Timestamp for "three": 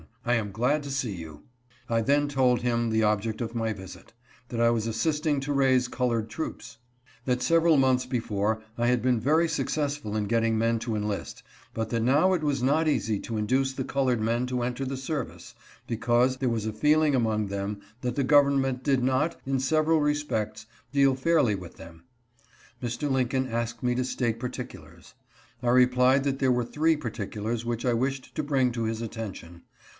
26.65-26.95